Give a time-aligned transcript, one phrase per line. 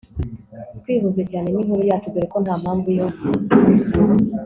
[0.79, 3.07] Twihuse cyane ninkuru yacu dore ko ntampamvu yo